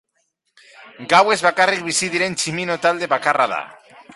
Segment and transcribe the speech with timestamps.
[1.11, 3.61] Gauez bakarrik bizi diren tximino talde bakarra da.